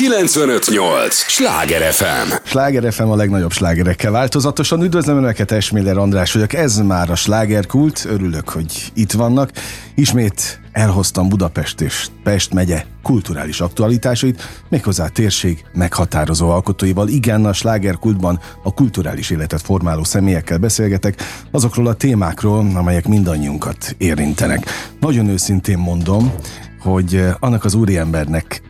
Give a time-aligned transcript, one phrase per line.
[0.00, 1.14] 958!
[1.14, 2.32] Sláger FM!
[2.44, 4.82] Sláger FM a legnagyobb slágerekkel változatosan.
[4.82, 6.52] Üdvözlöm Önöket, Esmiller András vagyok.
[6.52, 8.06] Ez már a slágerkult.
[8.08, 9.50] Örülök, hogy itt vannak.
[9.94, 17.08] Ismét elhoztam Budapest és Pest megye kulturális aktualitásait, méghozzá térség meghatározó alkotóival.
[17.08, 24.66] Igen, a slágerkultban a kulturális életet formáló személyekkel beszélgetek, azokról a témákról, amelyek mindannyiunkat érintenek.
[25.00, 26.32] Nagyon őszintén mondom,
[26.80, 28.62] hogy annak az úriembernek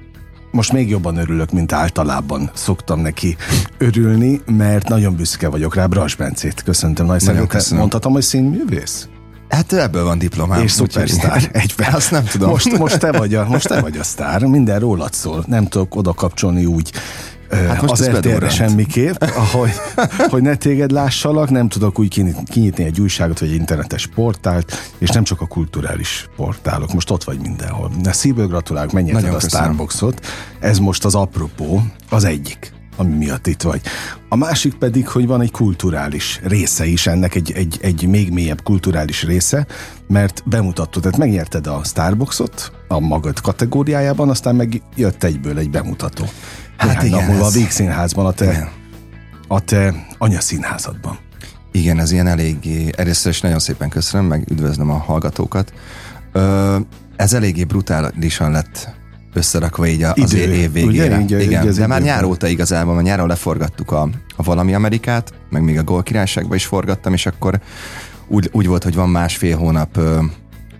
[0.50, 3.36] most még jobban örülök, mint általában szoktam neki
[3.78, 5.86] örülni, mert nagyon büszke vagyok rá.
[5.86, 7.78] Bras Bencét köszöntöm nagy szeretettel.
[7.78, 9.08] Mondhatom, hogy színművész?
[9.48, 10.62] Hát ebből van diplomám.
[10.62, 11.92] És szupersztár egyben.
[11.92, 12.50] Azt nem tudom.
[12.50, 15.44] Most, most, te vagy a, most te vagy a sztár, minden rólad szól.
[15.46, 16.92] Nem tudok oda kapcsolni úgy
[17.50, 19.70] Hát most az RTL-re semmiképp, ahogy,
[20.30, 22.08] hogy ne téged lássalak, nem tudok úgy
[22.50, 27.24] kinyitni egy újságot, vagy egy internetes portált, és nem csak a kulturális portálok, most ott
[27.24, 27.90] vagy mindenhol.
[28.02, 30.26] De szívből gratulálok, menjél a Starbucksot.
[30.60, 33.80] Ez most az apropó, az egyik ami miatt itt vagy.
[34.28, 38.62] A másik pedig, hogy van egy kulturális része is ennek, egy, egy, egy még mélyebb
[38.62, 39.66] kulturális része,
[40.08, 46.24] mert bemutattad, tehát megnyerted a Starbucksot a magad kategóriájában, aztán meg jött egyből egy bemutató.
[46.76, 47.54] Hát igen, nap múlva ez...
[47.54, 48.72] a Víg Színházban, a te,
[49.48, 51.18] a te anyaszínházadban.
[51.72, 55.72] Igen, ez ilyen eléggé, először is nagyon szépen köszönöm, meg üdvözlöm a hallgatókat.
[56.32, 56.76] Ö,
[57.16, 58.98] ez eléggé brutálisan lett
[59.32, 61.18] összerakva így az Idő, év végére.
[61.18, 61.40] Ugye?
[61.40, 65.32] Így, Igen, így de már nyár óta igazából, mert nyáron leforgattuk a, a Valami Amerikát,
[65.50, 67.60] meg még a Gól Királyságba is forgattam, és akkor
[68.26, 70.22] úgy, úgy volt, hogy van másfél hónap ö,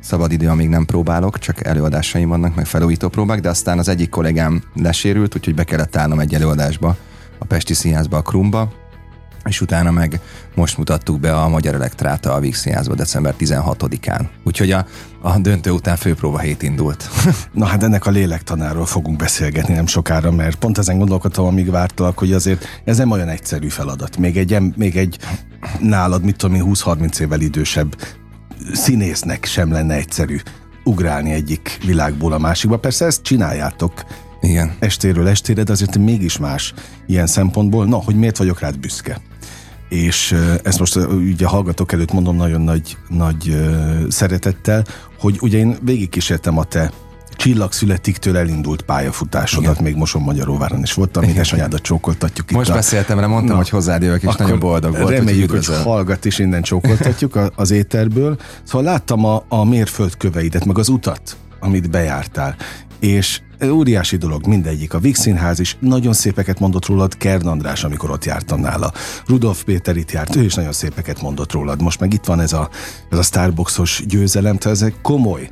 [0.01, 4.09] szabad idő, amíg nem próbálok, csak előadásaim vannak, meg felújító próbák, de aztán az egyik
[4.09, 6.97] kollégám lesérült, úgyhogy be kellett állnom egy előadásba,
[7.39, 8.73] a Pesti Színházba, a Krumba,
[9.45, 10.21] és utána meg
[10.55, 14.29] most mutattuk be a Magyar Elektráta a Színházba december 16-án.
[14.45, 14.87] Úgyhogy a,
[15.21, 17.11] a döntő után főpróba hét indult.
[17.53, 22.19] Na hát ennek a lélektanáról fogunk beszélgetni nem sokára, mert pont ezen gondolkodtam, amíg vártalak,
[22.19, 24.17] hogy azért ez nem olyan egyszerű feladat.
[24.17, 25.19] Még egy, még egy
[25.81, 27.97] nálad, mit tudom én, 20-30 évvel idősebb
[28.73, 30.37] színésznek sem lenne egyszerű
[30.85, 32.79] ugrálni egyik világból a másikba.
[32.79, 34.05] Persze ezt csináljátok
[34.41, 34.73] Igen.
[34.79, 36.75] estéről estére, de azért mégis más
[37.07, 37.87] ilyen szempontból.
[37.87, 39.21] Na, hogy miért vagyok rád büszke?
[39.91, 43.67] És ezt most ugye hallgatók előtt mondom nagyon nagy, nagy
[44.09, 44.85] szeretettel,
[45.19, 46.91] hogy ugye én végigkísértem a te
[47.37, 49.85] csillagszületiktől elindult pályafutásodat, Igen.
[49.85, 53.69] még Moson Magyaróváron is voltam, még anyádat csókoltatjuk Most itt beszéltem vele, mondtam, Na, hogy
[53.69, 55.09] hozzád jövök, és nagyon boldog volt.
[55.09, 58.37] Reméljük, hogy, hogy hallgat is innen csókoltatjuk az éterből.
[58.63, 62.57] Szóval láttam a, a mérföldköveidet, meg az utat, amit bejártál,
[62.99, 64.95] és óriási dolog, mindegyik.
[64.95, 68.93] A Vix Színház is nagyon szépeket mondott rólad, Kern András, amikor ott jártam nála.
[69.27, 71.83] Rudolf Péter itt járt, ő is nagyon szépeket mondott rólad.
[71.83, 72.69] Most meg itt van ez a,
[73.11, 75.51] ez a Starbucksos győzelem, tehát ez egy komoly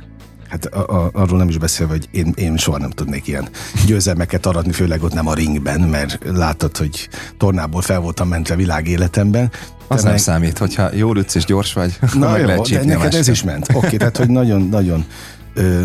[0.49, 3.49] Hát a, a, arról nem is beszélve, hogy én, én soha nem tudnék ilyen
[3.85, 8.87] győzelmeket aratni, főleg ott nem a ringben, mert látod, hogy tornából fel voltam mentve világ
[8.87, 9.51] életemben.
[9.87, 13.13] Az nem számít, hogyha jól ütsz és gyors vagy, Na meg jó, lehet de neked
[13.13, 13.69] ez is ment.
[13.69, 15.05] Oké, okay, tehát hogy nagyon-nagyon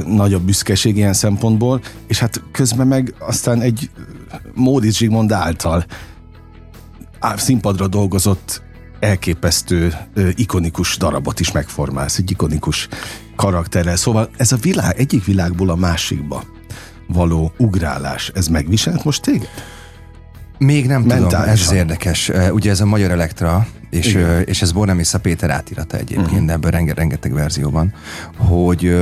[0.06, 3.90] nagyobb büszkeség ilyen szempontból, és hát közben meg aztán egy
[4.54, 5.84] Módis Zsigmond által
[7.36, 8.62] színpadra dolgozott
[9.00, 9.94] elképesztő,
[10.34, 12.88] ikonikus darabot is megformálsz, egy ikonikus
[13.36, 13.96] karakterrel.
[13.96, 16.44] Szóval ez a világ, egyik világból a másikba
[17.06, 19.48] való ugrálás, ez megviselt most téged?
[20.58, 21.28] Még nem Mentálisan.
[21.28, 22.30] tudom, ez az érdekes.
[22.50, 26.50] Ugye ez a Magyar Elektra, és, és ez Bornemisza Péter átirata egyébként, uh-huh.
[26.52, 27.94] ebből renge, rengeteg verzió van,
[28.36, 28.96] hogy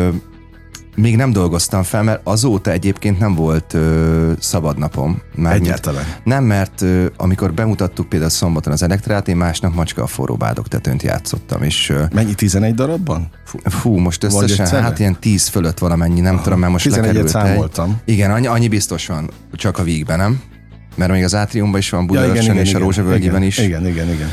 [0.96, 5.22] még nem dolgoztam fel, mert azóta egyébként nem volt ö, szabad napom.
[5.34, 6.04] Már Egyáltalán.
[6.04, 10.34] Mint, nem, mert ö, amikor bemutattuk például szombaton az elektrát, én másnap macska a forró
[10.34, 11.62] bádok tetőnt játszottam.
[11.62, 13.30] És, ö, Mennyi, 11 darabban?
[13.44, 16.42] Fú, fú most összesen, hát ilyen 10 fölött valamennyi, nem Aha.
[16.42, 18.00] tudom, mert most 11 számoltam.
[18.04, 20.40] Egy, igen, annyi, annyi biztos van, csak a vígben, nem?
[20.94, 23.58] Mert még az Átriumban is van, Budaörsön ja, és igen, a Rózsavölgyiben is.
[23.58, 24.28] Igen, igen, igen.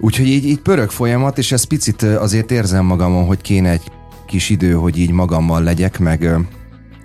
[0.00, 3.82] Úgyhogy így, így pörög folyamat, és ez picit azért érzem magamon, hogy kéne egy
[4.32, 6.36] kis idő, hogy így magammal legyek, meg,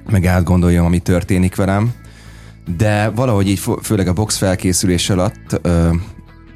[0.10, 1.92] meg átgondoljam, ami történik velem.
[2.78, 5.68] De valahogy így, főleg a box felkészülés alatt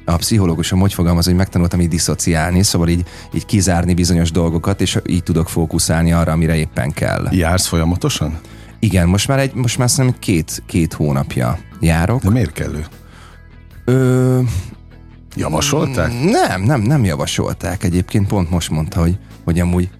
[0.04, 3.04] a pszichológusom hogy fogalmaz, hogy megtanultam így diszociálni, szóval így,
[3.34, 7.28] így kizárni bizonyos dolgokat, és így tudok fókuszálni arra, amire éppen kell.
[7.30, 8.38] Jársz folyamatosan?
[8.78, 12.22] Igen, most már, egy, most már szerintem két, két hónapja járok.
[12.22, 12.86] De miért kellő?
[13.84, 14.40] Ö,
[15.36, 16.12] Javasolták?
[16.22, 17.84] Nem, nem, nem javasolták.
[17.84, 19.90] Egyébként pont most mondta, hogy, hogy amúgy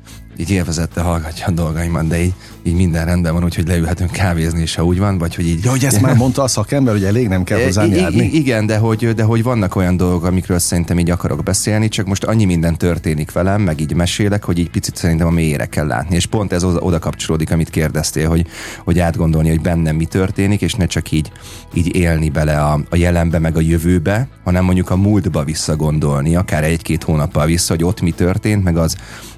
[0.43, 4.75] így élvezette hallgatja a dolgaimat, de így, így minden rendben van, úgyhogy leülhetünk kávézni, és
[4.75, 5.65] ha úgy van, vagy hogy így...
[5.65, 8.25] Ja, hogy ezt már mondta a szakember, hogy elég nem kell hozzá járni.
[8.25, 12.25] Igen, de hogy, de hogy vannak olyan dolgok, amikről szerintem így akarok beszélni, csak most
[12.25, 16.17] annyi minden történik velem, meg így mesélek, hogy így picit szerintem a mélyére kell látni.
[16.17, 18.47] És pont ez oda kapcsolódik, amit kérdeztél, hogy,
[18.85, 21.33] hogy átgondolni, hogy bennem mi történik, és ne csak így,
[21.75, 26.65] így élni bele a, a jelenbe, meg a jövőbe, hanem mondjuk a múltba visszagondolni, akár
[26.65, 28.97] egy-két hónappal vissza, hogy ott mi történt, meg az,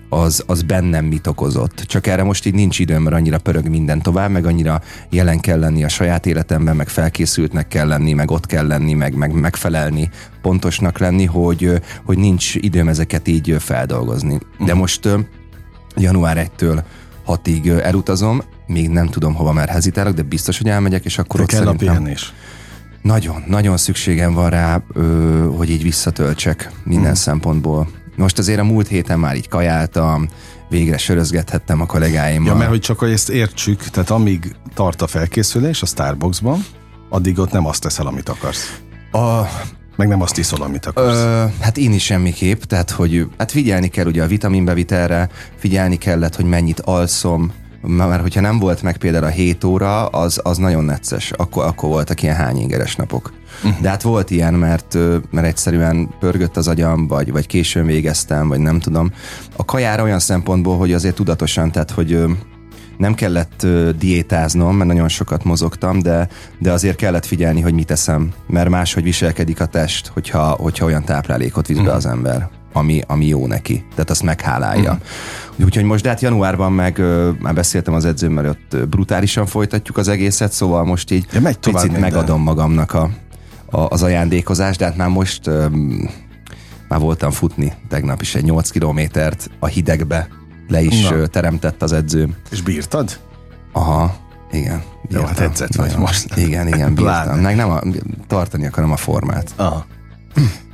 [0.08, 1.76] az, az bennem mit okozott.
[1.76, 4.80] Csak erre most így nincs időm, mert annyira pörög minden tovább, meg annyira
[5.10, 9.14] jelen kell lenni a saját életemben, meg felkészültnek kell lenni, meg ott kell lenni, meg,
[9.14, 10.10] meg megfelelni,
[10.42, 14.38] pontosnak lenni, hogy, hogy nincs időm ezeket így feldolgozni.
[14.58, 14.78] De mhm.
[14.78, 15.08] most
[15.96, 16.82] január 1-től
[17.26, 21.42] 6-ig elutazom, még nem tudom hova már hezitálok, de biztos, hogy elmegyek, és akkor de
[21.42, 21.88] ott kell szerintem...
[21.88, 22.32] a pihenés.
[23.02, 24.82] Nagyon, nagyon szükségem van rá,
[25.56, 27.14] hogy így visszatöltsek minden mm.
[27.14, 27.88] szempontból.
[28.16, 30.28] Most azért a múlt héten már így kajáltam,
[30.68, 32.52] végre sörözgethettem a kollégáimmal.
[32.52, 36.64] Ja, mert hogy csak hogy ezt értsük, tehát amíg tart a felkészülés a Starbucksban,
[37.08, 38.80] addig ott nem azt teszel, amit akarsz.
[39.12, 39.42] A,
[39.96, 41.16] meg nem azt iszol, amit akarsz.
[41.16, 46.36] Ö, hát én is semmiképp, tehát hogy hát figyelni kell ugye a vitaminbevitelre, figyelni kellett,
[46.36, 50.84] hogy mennyit alszom, mert hogyha nem volt meg például a 7 óra, az, az nagyon
[50.84, 53.32] necces, akkor, akkor voltak ilyen hányingeres napok.
[53.64, 53.80] Uh-huh.
[53.80, 54.98] De hát volt ilyen, mert,
[55.30, 59.12] mert egyszerűen pörgött az agyam, vagy, vagy későn végeztem, vagy nem tudom.
[59.56, 62.24] A kajára olyan szempontból, hogy azért tudatosan, tehát hogy
[62.98, 63.66] nem kellett
[63.98, 66.28] diétáznom, mert nagyon sokat mozogtam, de,
[66.58, 71.04] de azért kellett figyelni, hogy mit eszem, mert máshogy viselkedik a test, hogyha, hogyha olyan
[71.04, 71.96] táplálékot visz be uh-huh.
[71.96, 73.84] az ember ami, ami jó neki.
[73.94, 74.92] Tehát azt meghálálja.
[74.92, 75.66] Uh-huh.
[75.66, 76.98] Úgyhogy most, de hát januárban meg
[77.38, 81.82] már beszéltem az edzőmmel, ott brutálisan folytatjuk az egészet, szóval most így ja, megy picit
[81.82, 82.00] minden.
[82.00, 83.10] megadom magamnak a,
[83.74, 86.10] az ajándékozást, de hát már most um,
[86.88, 90.28] már voltam futni tegnap is egy 8 kilométert a hidegbe
[90.68, 91.26] le is Na.
[91.26, 92.34] teremtett az edzőm.
[92.50, 93.20] És bírtad?
[93.72, 94.16] Aha,
[94.50, 94.82] igen.
[95.02, 95.20] Bírtam.
[95.20, 96.36] Jó, hát edzett vagy most.
[96.36, 97.38] Igen, igen, bírtam.
[97.38, 97.80] Meg nem a,
[98.26, 99.52] tartani akarom a formát.
[99.56, 99.86] Aha.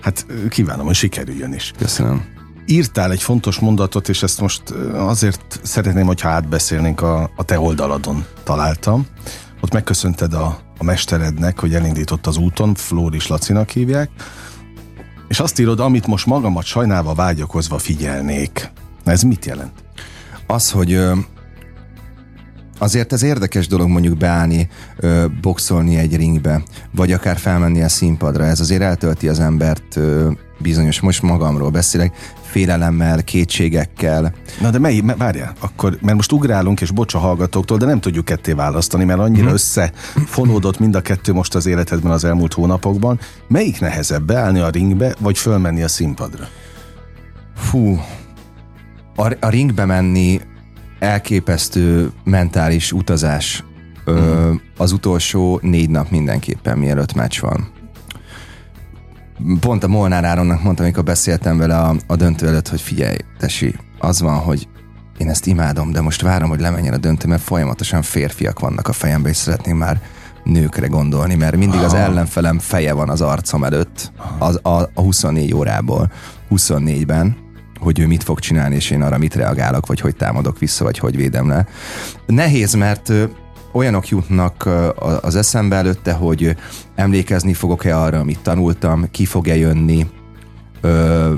[0.00, 1.72] Hát kívánom, hogy sikerüljön is.
[1.78, 2.24] Köszönöm.
[2.66, 4.62] Írtál egy fontos mondatot, és ezt most
[4.94, 9.06] azért szeretném, hogyha átbeszélnénk a, a te oldaladon találtam.
[9.60, 14.10] Ott megköszönted a, a mesterednek, hogy elindított az úton, Flóris Lacinak hívják,
[15.28, 18.70] és azt írod, amit most magamat sajnálva vágyakozva figyelnék.
[19.04, 19.84] Na ez mit jelent?
[20.46, 21.00] Az, hogy
[22.80, 28.44] Azért ez érdekes dolog mondjuk beállni, ö, boxolni egy ringbe, vagy akár felmenni a színpadra.
[28.44, 34.32] Ez azért eltölti az embert ö, bizonyos, most magamról beszélek, félelemmel, kétségekkel.
[34.60, 38.52] Na de mely, várjál, akkor, mert most ugrálunk, és bocsa hallgatóktól, de nem tudjuk ketté
[38.52, 39.52] választani, mert annyira hmm.
[39.52, 43.18] összefonódott mind a kettő most az életedben az elmúlt hónapokban.
[43.48, 46.48] Melyik nehezebb, beállni a ringbe, vagy fölmenni a színpadra?
[47.56, 48.00] Fú,
[49.16, 50.40] a, a ringbe menni
[51.00, 53.64] elképesztő mentális utazás
[54.04, 54.54] ö, mm.
[54.76, 57.68] az utolsó négy nap mindenképpen, mielőtt meccs van.
[59.60, 63.74] Pont a Molnár Áronnak mondtam, amikor beszéltem vele a, a döntő előtt, hogy figyelj, tesi,
[63.98, 64.68] az van, hogy
[65.18, 68.92] én ezt imádom, de most várom, hogy lemenjen a döntő, mert folyamatosan férfiak vannak a
[68.92, 70.00] fejemben, és szeretném már
[70.44, 75.54] nőkre gondolni, mert mindig az ellenfelem feje van az arcom előtt, az, a, a 24
[75.54, 76.10] órából,
[76.50, 77.36] 24-ben,
[77.80, 80.98] hogy ő mit fog csinálni, és én arra mit reagálok, vagy hogy támadok vissza, vagy
[80.98, 81.66] hogy védem le.
[82.26, 83.12] Nehéz, mert
[83.72, 84.68] olyanok jutnak
[85.20, 86.56] az eszembe előtte, hogy
[86.94, 90.06] emlékezni fogok-e arra, amit tanultam, ki fog-e jönni,
[90.80, 91.34] ö,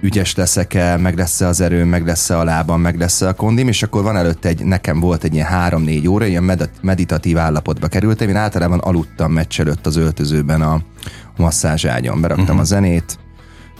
[0.00, 3.82] ügyes leszek-e, meg lesz-e az erőm, meg lesz-e a lábam, meg lesz-e a kondim, és
[3.82, 8.36] akkor van előtte egy, nekem volt egy ilyen három-négy óra, ilyen meditatív állapotba kerültem, én
[8.36, 10.82] általában aludtam meccs előtt az öltözőben a
[11.36, 12.60] masszázságyon, beraktam uh-huh.
[12.60, 13.18] a zenét,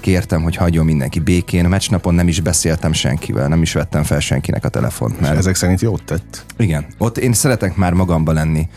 [0.02, 1.68] kértem, hogy hagyjon mindenki békén.
[1.68, 5.21] Meccsnapon nem is beszéltem senkivel, nem is vettem fel senkinek a telefont.
[5.21, 5.32] Mert...
[5.32, 6.44] És ezek szerint jót tett?
[6.56, 6.87] Igen.
[6.99, 8.68] Ott én szeretek már magamba lenni,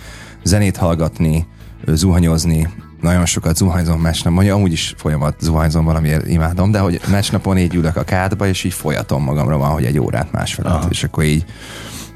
[0.43, 1.47] zenét hallgatni,
[1.87, 2.69] zuhanyozni,
[3.01, 7.75] nagyon sokat zuhanyzom meccsnap, mondja, amúgy is folyamat zuhanyzom valamiért imádom, de hogy meccsnapon így
[7.75, 11.45] ülök a kádba, és így folyatom magamra van, hogy egy órát másfelet, és akkor így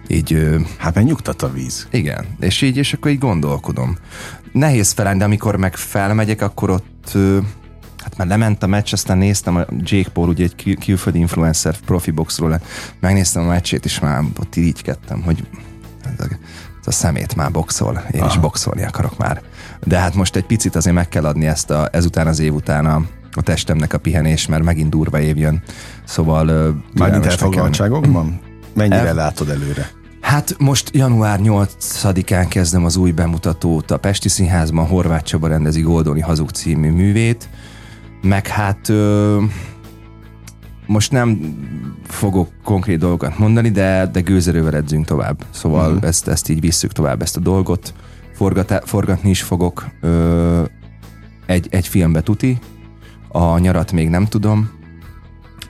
[0.07, 0.57] így...
[0.77, 1.87] Hát mert nyugtat a víz.
[1.91, 3.97] Igen, és így, és akkor így gondolkodom.
[4.51, 7.17] Nehéz felállni, de amikor meg felmegyek, akkor ott
[8.09, 12.11] hát már lement a meccs, aztán néztem a Jake Paul, ugye egy külföldi influencer profi
[12.11, 12.61] boxról,
[12.99, 15.43] megnéztem a meccsét, és már ott irigykedtem, hogy
[16.03, 16.27] ez a,
[16.79, 18.29] ez a szemét már boxol, én Aha.
[18.29, 19.41] is boxolni akarok már.
[19.83, 22.85] De hát most egy picit azért meg kell adni ezt a, ezután az év után
[22.85, 23.01] a,
[23.33, 25.61] a testemnek a pihenés, mert megint durva év jön.
[26.03, 26.45] Szóval...
[26.93, 28.39] Mármint elfoglaltságokban?
[28.73, 29.13] Mennyire El...
[29.13, 29.89] látod előre?
[30.21, 36.19] Hát most január 8-án kezdem az új bemutatót a Pesti Színházban, Horváth Csaba rendezi Goldoni
[36.19, 37.49] Hazug című művét
[38.21, 39.41] meg hát ö,
[40.85, 41.57] most nem
[42.07, 45.43] fogok konkrét dolgokat mondani, de, de gőzerővel edzünk tovább.
[45.49, 46.07] Szóval uh-huh.
[46.07, 47.93] ezt, ezt így visszük tovább, ezt a dolgot.
[48.33, 50.63] Forgat, forgatni is fogok ö,
[51.45, 52.59] egy, egy filmbe tuti,
[53.27, 54.79] a nyarat még nem tudom,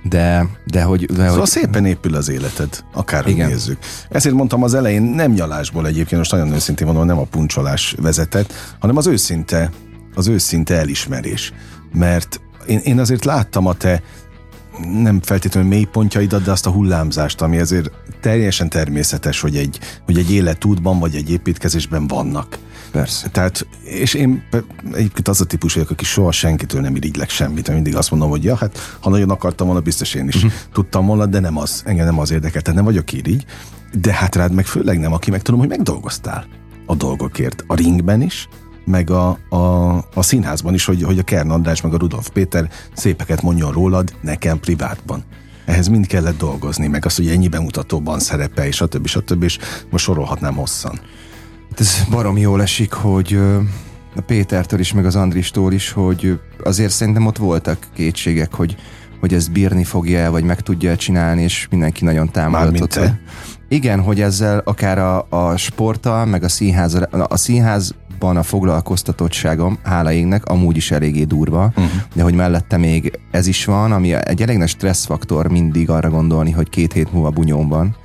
[0.04, 1.06] de, de hogy...
[1.06, 1.48] De szóval hogy...
[1.48, 3.50] szépen épül az életed, akár Igen.
[3.50, 3.78] nézzük.
[4.10, 8.54] Ezért mondtam az elején, nem nyalásból egyébként, most nagyon őszintén mondom, nem a puncsolás vezetett,
[8.80, 9.72] hanem az őszinte,
[10.16, 11.54] az őszinte elismerés.
[11.94, 14.02] Mert én, én azért láttam a te
[15.02, 17.92] nem feltétlenül mélypontjaidat, de azt a hullámzást, ami azért
[18.22, 22.58] teljesen természetes, hogy egy, hogy egy életútban vagy egy építkezésben vannak.
[22.92, 23.30] Persze.
[23.30, 24.44] Tehát, és én
[24.94, 28.30] egyébként az a típus vagyok, aki soha senkitől nem irigylek semmit, mert mindig azt mondom,
[28.30, 30.52] hogy ja, hát ha nagyon akartam volna, biztos én is uh-huh.
[30.74, 33.46] tudtam volna, de nem az, engem nem az érdekel, tehát nem vagyok irigy,
[33.94, 36.46] de hát rád meg főleg nem, aki meg tudom, hogy megdolgoztál
[36.86, 37.64] a dolgokért.
[37.68, 38.48] A ringben is,
[38.90, 42.70] meg a, a, a színházban is, hogy, hogy a Kern András meg a Rudolf Péter
[42.94, 45.24] szépeket mondjon rólad nekem privátban.
[45.66, 49.08] Ehhez mind kellett dolgozni, meg az, hogy ennyi bemutatóban szerepel, és stb.
[49.08, 49.44] stb.
[49.44, 49.58] és
[49.90, 51.00] most sorolhatnám hosszan.
[51.70, 53.40] Hát ez barom jól esik, hogy
[54.16, 58.76] a Pétertől is, meg az Andristól is, hogy azért szerintem ott voltak kétségek, hogy,
[59.20, 63.00] hogy ez bírni fogja vagy meg tudja csinálni, és mindenki nagyon támogatott.
[63.68, 69.78] Igen, hogy ezzel akár a, a sporttal, meg a színház, a színház ban a foglalkoztatottságom,
[69.84, 71.86] hála égnek, amúgy is eléggé durva, uh-huh.
[72.14, 76.52] de hogy mellette még ez is van, ami egy elég nagy stresszfaktor mindig arra gondolni,
[76.52, 77.96] hogy két hét múlva bunyóm van,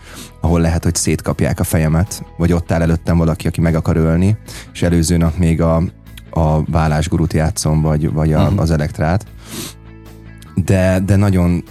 [0.40, 4.37] ahol lehet, hogy szétkapják a fejemet, vagy ott áll előttem valaki, aki meg akar ölni,
[4.73, 5.83] és előző nap még a,
[6.30, 8.61] a vállásgurút játszom, vagy, vagy a, uh-huh.
[8.61, 9.26] az elektrát.
[10.54, 11.64] De, de nagyon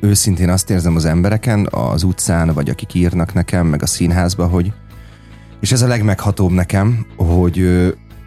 [0.00, 4.72] őszintén azt érzem az embereken, az utcán, vagy akik írnak nekem, meg a színházba, hogy,
[5.60, 7.68] és ez a legmeghatóbb nekem, hogy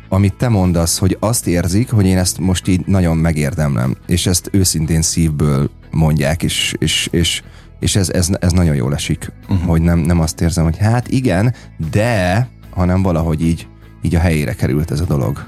[0.10, 4.50] amit te mondasz, hogy azt érzik, hogy én ezt most így nagyon megérdemlem, és ezt
[4.52, 7.44] őszintén szívből mondják, és, és, és,
[7.80, 9.68] és ez, ez, ez nagyon jól esik, uh-huh.
[9.68, 11.54] hogy nem, nem azt érzem, hogy hát igen,
[11.92, 13.68] de, hanem valahogy így,
[14.02, 15.48] így a helyére került ez a dolog.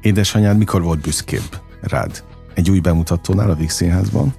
[0.00, 2.22] Édesanyád mikor volt büszkébb rád?
[2.54, 4.34] Egy új bemutatónál a Vix Színházban?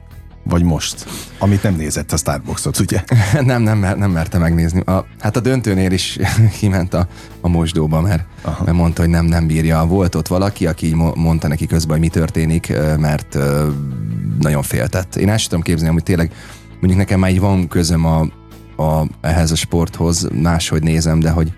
[0.49, 1.05] Vagy most?
[1.39, 3.03] Amit nem nézett a Starbucksot, ugye?
[3.41, 4.79] nem, nem, nem merte megnézni.
[4.79, 6.19] A, hát a döntőnél is
[6.59, 7.07] kiment a,
[7.41, 8.25] a mosdóba, mert,
[8.65, 9.85] mert mondta, hogy nem, nem bírja.
[9.85, 13.37] Volt ott valaki, aki mondta neki közben, hogy mi történik, mert
[14.39, 15.15] nagyon féltett.
[15.15, 16.31] Én el tudom képzelni, hogy tényleg
[16.69, 18.19] mondjuk nekem már így van közöm a,
[18.83, 21.53] a, ehhez a sporthoz, máshogy nézem, de hogy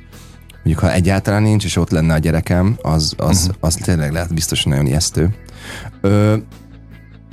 [0.53, 3.55] mondjuk ha egyáltalán nincs, és ott lenne a gyerekem, az, az, uh-huh.
[3.59, 5.35] az tényleg lehet biztos nagyon ijesztő.
[6.01, 6.35] Ö,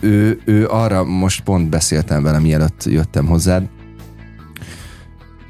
[0.00, 3.68] ő, ő arra most pont beszéltem vele, mielőtt jöttem hozzád,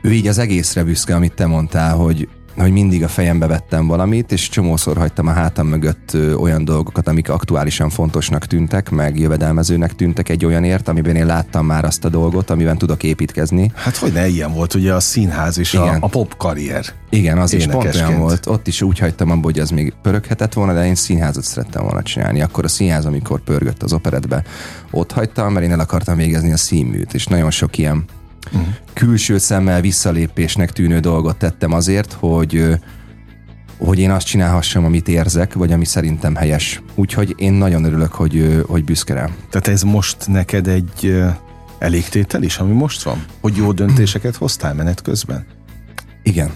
[0.02, 2.28] ő így az egészre büszke, amit te mondtál, hogy,
[2.62, 7.28] hogy mindig a fejembe vettem valamit, és csomószor hagytam a hátam mögött olyan dolgokat, amik
[7.28, 12.50] aktuálisan fontosnak tűntek, meg jövedelmezőnek tűntek egy olyanért, amiben én láttam már azt a dolgot,
[12.50, 13.72] amiben tudok építkezni.
[13.74, 15.88] Hát hogy ne ilyen volt ugye a színház és Igen.
[15.88, 16.84] a, a pop karrier.
[17.10, 18.46] Igen, az is pont olyan volt.
[18.46, 22.02] Ott is úgy hagytam abba, hogy ez még pöröghetett volna, de én színházat szerettem volna
[22.02, 22.40] csinálni.
[22.40, 24.42] Akkor a színház, amikor pörgött az operetbe,
[24.90, 28.04] ott hagytam, mert én el akartam végezni a színműt, és nagyon sok ilyen
[28.52, 28.68] uh-huh.
[28.92, 32.78] külső szemmel visszalépésnek tűnő dolgot tettem azért, hogy
[33.78, 36.82] hogy én azt csinálhassam, amit érzek, vagy ami szerintem helyes.
[36.94, 39.34] Úgyhogy én nagyon örülök, hogy, hogy büszke rám.
[39.50, 41.22] Tehát ez most neked egy
[41.78, 43.24] elégtétel is, ami most van?
[43.40, 45.46] Hogy jó döntéseket hoztál menet közben?
[46.22, 46.50] Igen.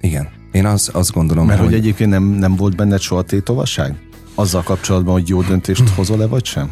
[0.00, 0.28] Igen.
[0.52, 1.68] Én az, azt gondolom, Mert hogy...
[1.68, 3.94] hogy egyébként nem, nem volt benned soha tétovasság?
[4.34, 6.70] Azzal kapcsolatban, hogy jó döntést hozol-e, vagy sem?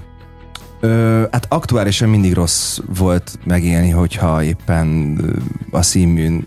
[0.80, 5.18] Ö, hát aktuálisan mindig rossz volt megélni, hogyha éppen
[5.70, 6.46] a színműn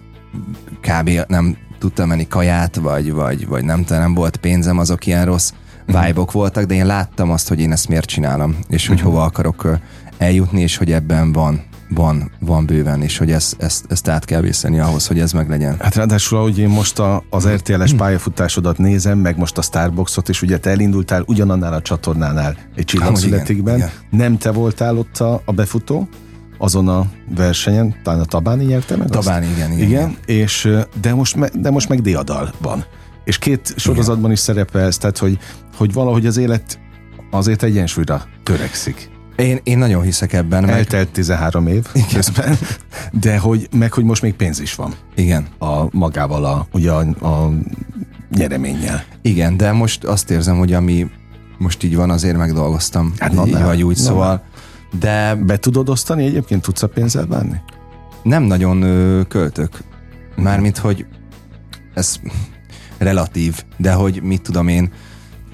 [0.82, 1.10] kb.
[1.28, 5.52] nem tudtam menni kaját, vagy, vagy, vagy nem, nem volt pénzem, azok ilyen rossz
[5.88, 6.06] uh-huh.
[6.06, 9.12] vibe voltak, de én láttam azt, hogy én ezt miért csinálom, és hogy uh-huh.
[9.12, 9.78] hova akarok
[10.18, 11.64] eljutni, és hogy ebben van
[11.94, 15.50] van, van bőven, és hogy ezt, ezt, ezt át kell vészeni ahhoz, hogy ez meg
[15.50, 15.76] legyen.
[15.80, 18.00] Hát ráadásul, ahogy én most a, az RTL-es hmm.
[18.00, 23.90] pályafutásodat nézem, meg most a Starbucksot, és ugye te elindultál ugyanannál a csatornánál egy csillagszületikben.
[24.10, 26.08] Nem te voltál ott a, a befutó,
[26.58, 30.18] azon a versenyen, talán a Tabáni nyerte meg Tabáni, igen, igen, igen.
[30.26, 30.70] És,
[31.02, 32.86] de, most me, de most meg Diadal van.
[33.24, 34.32] És két sorozatban igen.
[34.32, 35.38] is szerepelsz, tehát hogy,
[35.76, 36.80] hogy valahogy az élet
[37.32, 39.13] azért egyensúlyra törekszik.
[39.44, 40.70] Én, én nagyon hiszek ebben.
[40.70, 41.12] Eltelt meg...
[41.12, 42.08] 13 év Igen.
[42.14, 42.58] közben,
[43.12, 44.94] de hogy, meg hogy most még pénz is van.
[45.16, 45.48] Igen.
[45.60, 47.52] A magával a, ugye a, a
[48.30, 49.04] nyereménnyel.
[49.22, 51.10] Igen, de most azt érzem, hogy ami
[51.58, 53.14] most így van, azért megdolgoztam.
[53.18, 54.44] Hát, na, így vagy úgy, na, szóval.
[55.00, 55.36] De...
[55.36, 56.62] Be tudod osztani egyébként?
[56.62, 57.62] Tudsz a pénzzel bánni?
[58.24, 59.84] Nem nagyon ö, költök.
[60.36, 61.06] Mármint, hogy
[61.94, 62.20] ez
[62.98, 64.92] relatív, de hogy mit tudom én,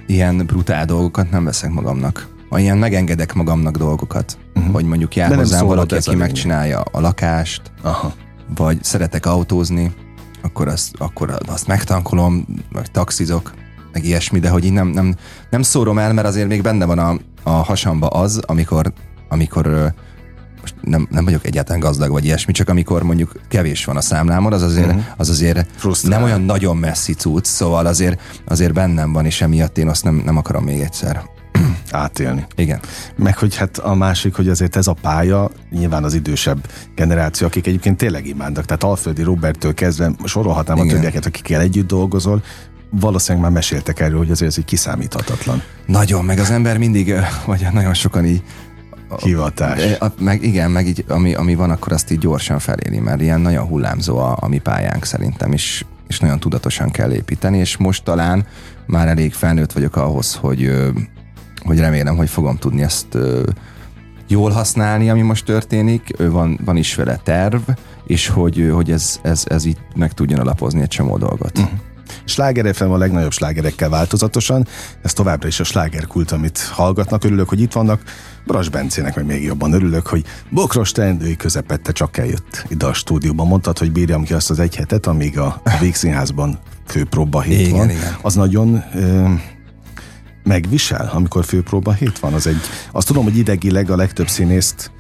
[0.07, 4.37] ilyen brutál dolgokat nem veszek magamnak ilyen megengedek magamnak dolgokat.
[4.55, 4.71] uh-huh.
[4.71, 8.13] vagy mondjuk jár hozzám valaki, aki megcsinálja a lakást, Aha.
[8.55, 9.93] vagy szeretek autózni,
[10.41, 13.53] akkor azt, akkor azt megtankolom, vagy taxizok,
[13.93, 15.15] meg ilyesmi, de hogy én nem, nem,
[15.49, 18.93] nem szórom el, mert azért még benne van a, a hasamba az, amikor,
[19.29, 19.93] amikor
[20.61, 24.53] most nem, nem vagyok egyáltalán gazdag vagy ilyesmi, csak amikor mondjuk kevés van a számlámon,
[24.53, 25.03] az azért, uh-huh.
[25.17, 25.65] az azért
[26.01, 30.21] nem olyan nagyon messzi cucc, szóval azért, azért bennem van, és emiatt én azt nem,
[30.25, 31.23] nem akarom még egyszer
[31.91, 32.45] átélni.
[32.55, 32.79] Igen.
[33.15, 37.67] Meg hogy hát a másik, hogy azért ez a pálya, nyilván az idősebb generáció, akik
[37.67, 40.89] egyébként tényleg imádnak, tehát Alföldi Roberttől kezdve sorolhatnám Igen.
[40.89, 42.43] a többieket, akikkel együtt dolgozol,
[42.89, 45.61] valószínűleg már meséltek erről, hogy azért ez egy kiszámíthatatlan.
[45.85, 47.13] Nagyon, meg az ember mindig,
[47.45, 48.43] vagy nagyon sokan így
[49.17, 49.97] hivatás.
[49.99, 53.41] A, meg igen, meg így, ami, ami van, akkor azt így gyorsan feléli, mert ilyen
[53.41, 58.03] nagyon hullámzó a, a mi pályánk szerintem, és, és nagyon tudatosan kell építeni, és most
[58.03, 58.45] talán
[58.85, 60.71] már elég felnőtt vagyok ahhoz, hogy,
[61.69, 63.17] hogy remélem, hogy fogom tudni ezt
[64.27, 67.61] jól használni, ami most történik, van, van is vele terv,
[68.05, 71.57] és hogy, hogy ez, ez, ez így meg tudjon alapozni egy csomó dolgot.
[71.57, 71.79] Uh-huh.
[72.25, 74.67] Sláger FM a legnagyobb slágerekkel változatosan,
[75.01, 77.23] ez továbbra is a slágerkult, amit hallgatnak.
[77.23, 78.01] Örülök, hogy itt vannak.
[78.45, 83.47] Bras Bencének meg még jobban örülök, hogy bokros teendői közepette csak eljött ide a stúdióban.
[83.47, 87.89] Mondtad, hogy bírjam ki azt az egy hetet, amíg a Végszínházban főpróba hét igen, van.
[87.89, 88.15] Igen.
[88.21, 89.33] Az nagyon ö,
[90.49, 92.33] megvisel, amikor főpróba hét van.
[92.33, 94.91] Az egy, azt tudom, hogy idegileg a legtöbb színészt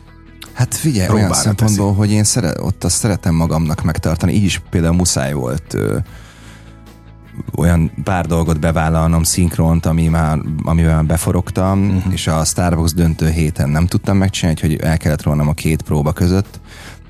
[0.53, 1.97] Hát figyelj, olyan szempontból, teszi.
[1.97, 5.97] hogy én szere, ott azt szeretem magamnak megtartani, így is például muszáj volt ö,
[7.55, 12.13] olyan pár dolgot bevállalnom, szinkront, ami már, amivel beforogtam, uh-huh.
[12.13, 16.11] és a Starbucks döntő héten nem tudtam megcsinálni, hogy el kellett rólam a két próba
[16.11, 16.59] között.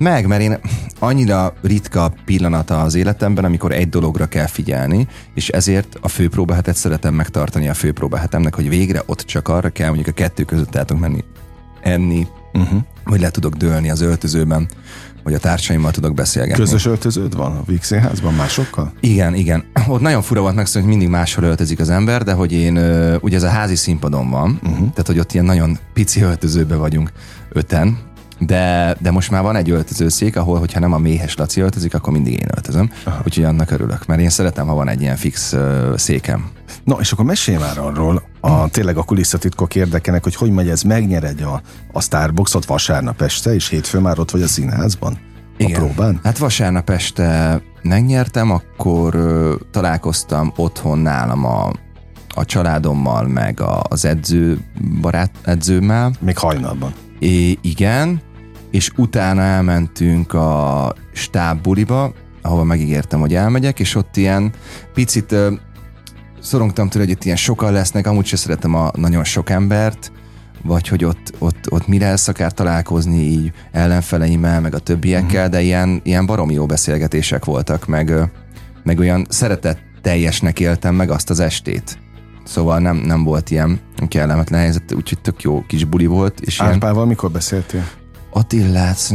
[0.02, 0.58] Meg, mert én
[0.98, 7.14] annyira ritka pillanata az életemben, amikor egy dologra kell figyelni, és ezért a főpróbahetet szeretem
[7.14, 11.02] megtartani a főpróbahetemnek, hogy végre ott csak arra kell, mondjuk a kettő között el tudok
[11.02, 11.24] menni
[11.82, 12.80] enni, uh-huh.
[13.04, 14.68] vagy le tudok dőlni az öltözőben,
[15.22, 16.62] hogy a társaimmal tudok beszélgetni.
[16.62, 18.92] Közös öltöződ van a Víg Színházban másokkal?
[19.00, 19.64] Igen, igen.
[19.88, 22.76] Ott nagyon fura volt megszólni, hogy mindig máshol öltözik az ember, de hogy én,
[23.20, 24.78] ugye ez a házi színpadon van, uh-huh.
[24.78, 27.12] tehát hogy ott ilyen nagyon pici öltözőbe vagyunk
[27.52, 27.98] öten,
[28.40, 32.12] de, de most már van egy öltözőszék, ahol, hogyha nem a méhes Laci öltözik, akkor
[32.12, 32.90] mindig én öltözöm.
[33.04, 33.20] Aha.
[33.24, 36.50] Úgyhogy annak örülök, mert én szeretem, ha van egy ilyen fix uh, székem.
[36.84, 40.82] No, és akkor mesélj már arról, a, tényleg a kulisszatitkok érdekenek, hogy hogy megy ez,
[40.82, 41.62] megnyered a,
[41.92, 45.18] a Starbucksot vasárnap este, és hétfőn már ott vagy a színházban?
[45.56, 45.80] Igen.
[45.80, 46.20] A próbán?
[46.22, 51.72] Hát vasárnap este megnyertem, akkor ö, találkoztam otthon nálam a,
[52.34, 54.58] a családommal, meg a, az edző
[55.00, 56.12] barát edzőmmel.
[56.20, 56.92] Még hajnalban.
[57.18, 58.20] É, igen,
[58.70, 64.52] és utána elmentünk a stábbuliba, ahova megígértem, hogy elmegyek, és ott ilyen
[64.94, 65.34] picit
[66.40, 70.12] szorongtam tőle, hogy itt ilyen sokan lesznek, amúgy sem szeretem a nagyon sok embert,
[70.62, 75.50] vagy hogy ott, ott, ott mire szakár találkozni így ellenfeleimmel, meg a többiekkel, mm.
[75.50, 78.12] de ilyen, ilyen baromi jó beszélgetések voltak, meg,
[78.82, 81.98] meg olyan szeretett teljesnek éltem meg azt az estét.
[82.44, 86.40] Szóval nem, nem volt ilyen kellemetlen helyzet, úgyhogy tök jó kis buli volt.
[86.40, 87.08] És Árpával ilyen...
[87.08, 87.84] mikor beszéltél?
[88.30, 89.14] Attillát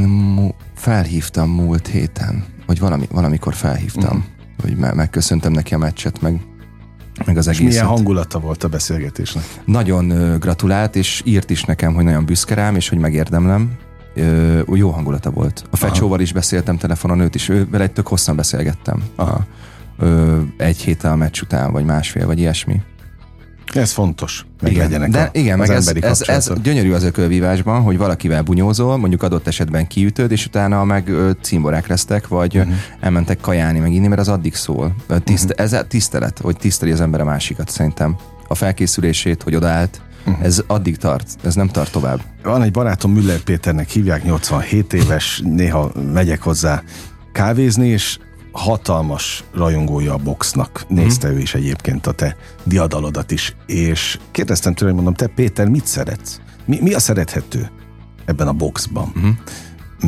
[0.75, 4.23] felhívtam múlt héten, vagy valami, valamikor felhívtam, uh-huh.
[4.61, 6.41] hogy me- megköszöntem neki a meccset, meg
[7.25, 7.61] meg az egész.
[7.61, 9.43] Milyen hangulata volt a beszélgetésnek?
[9.65, 13.71] Nagyon ö, gratulált, és írt is nekem, hogy nagyon büszke rám, és hogy megérdemlem.
[14.15, 15.63] Ö, jó hangulata volt.
[15.71, 19.03] A Fecsóval is beszéltem telefonon, őt is, ő, vele egy tök hosszan beszélgettem.
[19.15, 19.45] Aha.
[19.97, 22.81] Ö, egy héttel a meccs után, vagy másfél, vagy ilyesmi.
[23.75, 27.03] Ez fontos, meg igen, legyenek de, a, igen, az meg ez, ez, ez gyönyörű az
[27.03, 32.57] ökölvívásban, hogy valakivel bunyózol, mondjuk adott esetben kiütöd, és utána meg ö, címborák lesztek, vagy
[32.57, 32.73] uh-huh.
[32.99, 34.95] elmentek kajálni, meg inni, mert az addig szól.
[35.23, 35.73] Tiszt, uh-huh.
[35.73, 38.15] Ez tisztelet, hogy tiszteli az ember a másikat szerintem.
[38.47, 40.45] A felkészülését, hogy odaállt, uh-huh.
[40.45, 42.19] ez addig tart, ez nem tart tovább.
[42.43, 46.83] Van egy barátom, Müller Péternek hívják, 87 éves, néha megyek hozzá
[47.31, 48.17] kávézni, és
[48.55, 50.85] hatalmas rajongója a boxnak.
[50.87, 51.31] Nézte mm.
[51.31, 53.55] ő is egyébként a te diadalodat is.
[53.65, 56.39] És kérdeztem tőle, hogy mondom, te Péter, mit szeretsz?
[56.65, 57.71] Mi, mi a szerethető
[58.25, 59.13] ebben a boxban?
[59.19, 59.29] Mm.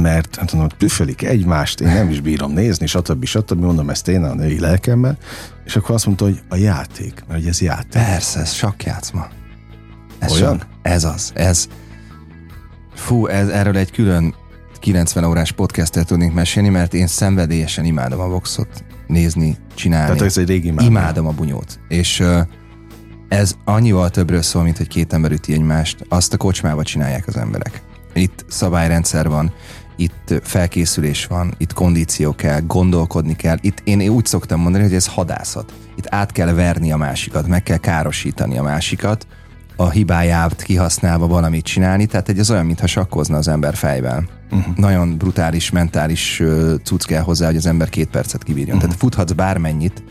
[0.02, 3.26] Mert hát mondom, püfölik egymást, én nem is bírom nézni, stb.
[3.26, 3.60] stb.
[3.60, 5.18] Mondom ezt én a női lelkemmel.
[5.66, 8.02] És akkor azt mondta, hogy a játék, mert hogy ez játék.
[8.02, 9.28] Persze, ez játszma.
[10.20, 10.60] Ez Olyan?
[10.60, 11.68] Sok, ez az, ez.
[12.94, 14.36] Fú, ez, erről egy külön
[14.88, 20.06] 90 órás podcastet tudnék mesélni, mert én szenvedélyesen imádom a boxot nézni, csinálni.
[20.06, 20.90] Tehát ez egy régi imádom.
[20.90, 21.80] Imádom a bunyót.
[21.88, 22.24] És
[23.28, 26.06] ez annyival többről szól, mint hogy két ember üti egymást.
[26.10, 27.82] Azt a kocsmába csinálják az emberek.
[28.14, 29.54] Itt szabályrendszer van,
[29.96, 33.58] itt felkészülés van, itt kondíció kell, gondolkodni kell.
[33.62, 35.74] Itt én úgy szoktam mondani, hogy ez hadászat.
[35.98, 39.28] Itt át kell verni a másikat, meg kell károsítani a másikat,
[39.76, 44.37] a hibáját kihasználva valamit csinálni, tehát egy az olyan, mintha sakkozna az ember fejben.
[44.52, 44.76] Uh-huh.
[44.76, 46.42] Nagyon brutális, mentális
[46.84, 48.76] cucc kell hozzá, hogy az ember két percet kibírjon.
[48.76, 48.82] Uh-huh.
[48.82, 50.04] Tehát futhatsz bármennyit,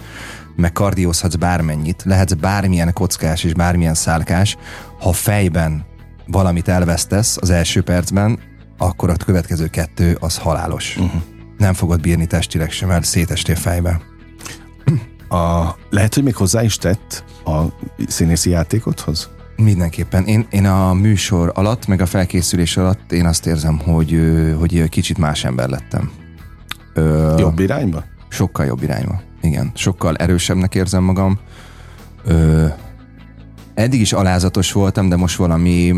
[0.56, 4.56] meg kardiózhatsz bármennyit, lehetsz bármilyen kockás és bármilyen szálkás,
[5.00, 5.84] ha fejben
[6.26, 8.38] valamit elvesztesz az első percben,
[8.78, 10.96] akkor a következő kettő az halálos.
[10.96, 11.22] Uh-huh.
[11.58, 14.00] Nem fogod bírni testileg sem, mert szétestél fejbe.
[15.28, 17.60] A, lehet, hogy még hozzá is tett a
[18.06, 19.30] színészi játékothoz?
[19.56, 20.24] Mindenképpen.
[20.24, 24.20] Én, én a műsor alatt, meg a felkészülés alatt én azt érzem, hogy,
[24.58, 26.10] hogy kicsit más ember lettem.
[26.94, 28.04] Ö, jobb irányba?
[28.28, 29.20] Sokkal jobb irányba.
[29.42, 29.72] Igen.
[29.74, 31.38] Sokkal erősebbnek érzem magam.
[32.24, 32.66] Ö,
[33.74, 35.94] eddig is alázatos voltam, de most valami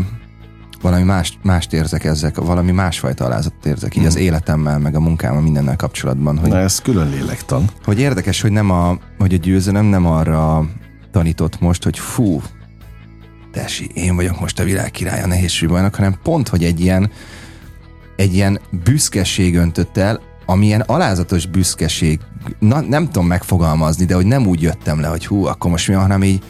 [0.81, 4.05] valami más, mást érzek ezek, valami másfajta alázatot érzek, így mm.
[4.05, 6.37] az életemmel, meg a munkámmal, mindennel kapcsolatban.
[6.37, 7.69] Hogy, Na ez külön lélektan.
[7.83, 10.65] Hogy érdekes, hogy nem a, hogy a győzelem nem arra
[11.11, 12.41] tanított most, hogy fú,
[13.59, 17.11] tesi, én vagyok most a világ királya nehézsúlyban, hanem pont, hogy egy ilyen,
[18.15, 22.19] egy ilyen büszkeség öntött el, amilyen alázatos büszkeség,
[22.59, 25.93] na, nem tudom megfogalmazni, de hogy nem úgy jöttem le, hogy hú, akkor most mi,
[25.93, 26.43] hanem így,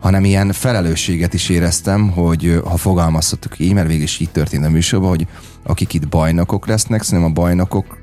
[0.00, 4.70] hanem ilyen felelősséget is éreztem, hogy ha fogalmazhatok így, mert végül is így történt a
[4.70, 5.26] műsorban, hogy
[5.62, 7.98] akik itt bajnokok lesznek, szerintem a bajnokok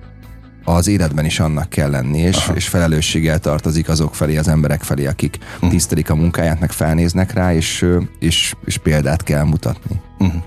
[0.63, 5.05] az életben is annak kell lenni, és, és felelősséggel tartozik azok felé, az emberek felé,
[5.05, 5.69] akik uh-huh.
[5.69, 7.85] tisztelik a munkáját, meg felnéznek rá, és,
[8.19, 10.01] és, és példát kell mutatni.
[10.19, 10.41] Uh-huh.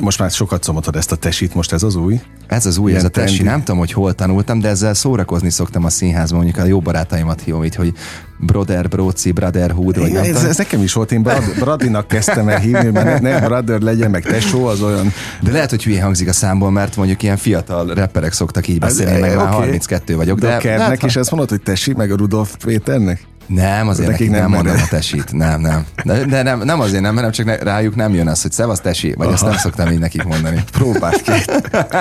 [0.00, 2.20] Most már sokat szomotod ezt a tesit, most ez az új?
[2.46, 3.42] Ez az új, Ilyen ez a tesi.
[3.42, 7.40] Nem tudom, hogy hol tanultam, de ezzel szórakozni szoktam a színházban, mondjuk a jó barátaimat
[7.40, 7.94] hívom így, hogy
[8.40, 12.58] Brother, Broci, Brotherhood, vagy nem ez, ez, nekem is volt, én Brad, Bradinak kezdtem el
[12.58, 15.12] hívni, mert ne, ne Brother legyen, meg tesó, az olyan...
[15.40, 19.12] De lehet, hogy hülye hangzik a számból, mert mondjuk ilyen fiatal rapperek szoktak így beszélni,
[19.12, 19.44] ez, meg okay.
[19.44, 20.38] már 32 vagyok.
[20.38, 23.28] De, de a Kernek is ezt mondod, hogy tesi, meg a Rudolf Péternek?
[23.54, 25.32] Nem, azért nekik, nekik nem, nem mondom a tesit.
[25.32, 25.86] Nem, nem.
[26.04, 28.80] De, de nem, nem azért nem, hanem csak ne, rájuk nem jön az, hogy szevasz
[28.80, 29.34] tesi, vagy Aha.
[29.34, 30.64] ezt nem szoktam így nekik mondani.
[30.72, 31.32] Próbáld ki.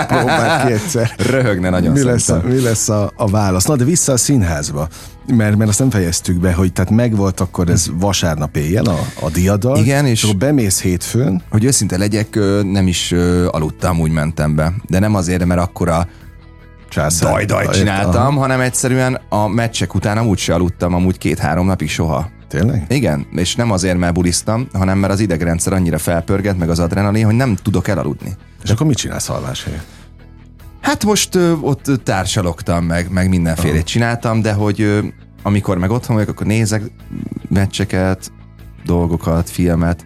[0.07, 1.13] Próbáld ki egyszer.
[1.17, 3.65] Röhögne nagyon mi lesz, a, mi lesz a, a válasz?
[3.65, 4.87] Na, de vissza a színházba.
[5.35, 9.29] Mert, mert azt nem fejeztük be, hogy tehát megvolt akkor ez vasárnap éjjel a, a
[9.29, 9.77] diadal.
[9.77, 11.41] Igen, és, akkor bemész hétfőn.
[11.49, 13.11] Hogy őszinte legyek, nem is
[13.47, 14.73] aludtam, úgy mentem be.
[14.87, 16.07] De nem azért, mert akkora
[16.89, 17.31] Császár.
[17.31, 18.39] Daj-daj csináltam, aha.
[18.39, 22.29] hanem egyszerűen a meccsek után amúgy se aludtam, amúgy két-három napig soha.
[22.47, 22.85] Tényleg?
[22.89, 27.25] Igen, és nem azért, mert buliztam, hanem mert az idegrendszer annyira felpörget, meg az adrenalin,
[27.25, 28.35] hogy nem tudok elaludni.
[28.61, 28.73] És De...
[28.73, 29.85] akkor mit csinálsz alvás helyett?
[30.81, 34.99] Hát most ö, ott társalogtam, meg, meg mindenfélét csináltam, de hogy ö,
[35.43, 36.81] amikor meg otthon vagyok, akkor nézek
[37.49, 38.31] meccseket,
[38.85, 40.05] dolgokat, filmet.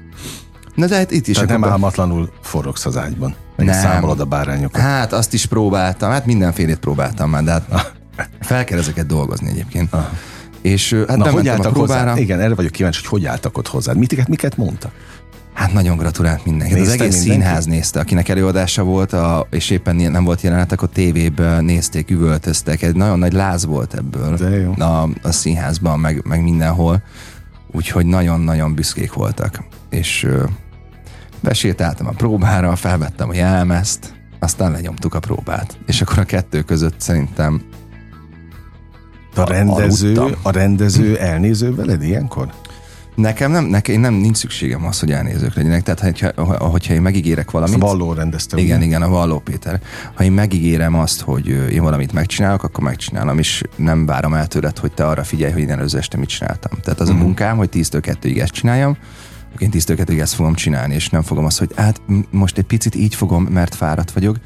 [0.75, 1.35] Na de hát itt is.
[1.35, 3.35] Tehát nem álmatlanul forogsz az ágyban.
[3.55, 3.81] Meg nem.
[3.81, 4.81] számolod a bárányokat.
[4.81, 7.93] Hát azt is próbáltam, hát mindenfélét próbáltam már, de hát
[8.41, 9.93] fel kell ezeket dolgozni egyébként.
[9.93, 10.09] Aha.
[10.61, 12.09] És hát Na, hogy álltak a próbára.
[12.09, 12.21] Hozzá?
[12.21, 13.93] Igen, erre vagyok kíváncsi, hogy hogy álltak ott hozzá.
[13.93, 14.91] Mit, miket mondta?
[15.63, 16.73] Hát nagyon gratulált mindenki.
[16.73, 17.17] az egész mindenki?
[17.17, 22.81] színház nézte, akinek előadása volt, a, és éppen nem volt jelenetek, a tévében nézték, üvöltöztek.
[22.81, 24.73] Egy nagyon nagy láz volt ebből De jó.
[24.77, 27.03] A, a színházban, meg, meg mindenhol.
[27.71, 29.63] Úgyhogy nagyon-nagyon büszkék voltak.
[29.89, 30.27] És
[31.39, 35.77] besétáltam a próbára, felvettem a jelmezt, aztán lenyomtuk a próbát.
[35.85, 37.61] És akkor a kettő között szerintem
[39.35, 42.53] a rendező, a rendező elnéző veled ilyenkor?
[43.15, 45.83] Nekem nem, nekem nem nincs szükségem az, hogy elnézők legyenek.
[45.83, 47.75] Tehát, hogyha, hogyha én megígérek valamit.
[47.75, 48.57] A Valló rendezte.
[48.57, 48.85] Igen, ugye?
[48.85, 49.81] igen, a Valló Péter.
[50.13, 54.77] Ha én megígérem azt, hogy én valamit megcsinálok, akkor megcsinálom, és nem várom el tőled,
[54.77, 56.79] hogy te arra figyelj, hogy én előző este mit csináltam.
[56.81, 57.09] Tehát az uh-huh.
[57.09, 57.23] a mhm.
[57.25, 58.97] munkám, hogy 10-től 2-ig ezt csináljam,
[59.57, 63.15] én tisztőketig ezt fogom csinálni, és nem fogom azt, hogy hát most egy picit így
[63.15, 64.37] fogom, mert fáradt vagyok.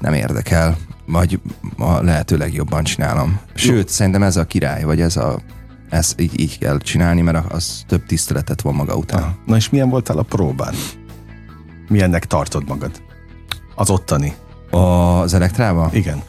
[0.00, 1.40] Nem érdekel, vagy
[1.78, 3.40] a lehető legjobban csinálom.
[3.54, 3.86] Sőt, Jó.
[3.86, 5.40] szerintem ez a király, vagy ez a
[5.90, 9.22] ez így, így kell csinálni, mert az több tiszteletet van maga után.
[9.22, 9.28] Ah.
[9.46, 10.74] Na és milyen voltál a próbán?
[11.88, 13.02] Milyennek tartod magad?
[13.74, 14.34] Az ottani.
[14.70, 15.94] Az elektrában?
[15.94, 16.22] Igen.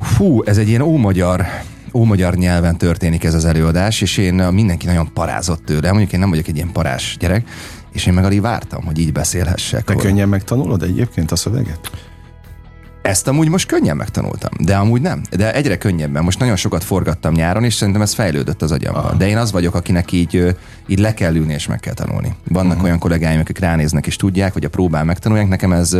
[0.00, 1.46] Fú, ez egy ilyen ómagyar
[1.92, 5.88] ómagyar nyelven történik ez az előadás, és én mindenki nagyon parázott tőle.
[5.88, 7.48] Mondjuk én nem vagyok egy ilyen parás gyerek,
[7.92, 9.84] és én meg alig vártam, hogy így beszélhessek.
[9.84, 11.90] Te könnyen megtanulod egyébként a szöveget?
[13.06, 15.22] Ezt amúgy most könnyen megtanultam, de amúgy nem.
[15.30, 16.24] De egyre könnyebben.
[16.24, 19.04] Most nagyon sokat forgattam nyáron, és szerintem ez fejlődött az agyamban.
[19.04, 19.14] Aha.
[19.14, 22.34] De én az vagyok, akinek így, így le kell ülni és meg kell tanulni.
[22.48, 22.84] Vannak uh-huh.
[22.84, 25.48] olyan kollégáim, akik ránéznek és tudják, hogy a próbán megtanulják.
[25.48, 25.96] Nekem ez,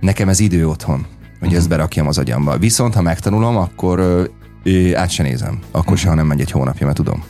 [0.00, 1.06] nekem ez idő otthon, hogy
[1.40, 1.56] uh-huh.
[1.56, 2.58] ezt berakjam az agyamba.
[2.58, 4.28] Viszont, ha megtanulom, akkor
[4.62, 5.58] É, át se nézem.
[5.70, 6.14] Akkor uh-huh.
[6.14, 7.24] nem megy egy hónapja, mert tudom.